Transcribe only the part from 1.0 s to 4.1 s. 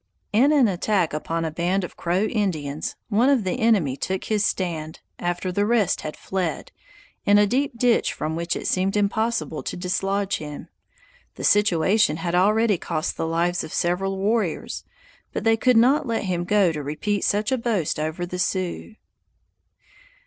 upon a band of Crow Indians, one of the enemy